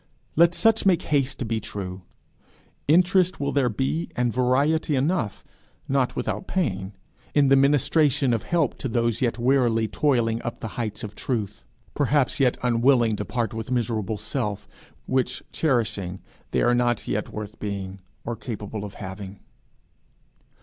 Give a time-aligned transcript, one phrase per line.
[0.35, 2.01] Let such make haste to be true.
[2.87, 5.43] Interest will there be and variety enough,
[5.87, 6.93] not without pain,
[7.35, 11.65] in the ministration of help to those yet wearily toiling up the heights of truth
[11.93, 14.67] perhaps yet unwilling to part with miserable self,
[15.05, 19.39] which cherishing they are not yet worth being, or capable of having.